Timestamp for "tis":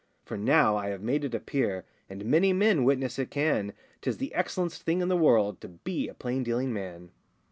4.01-4.17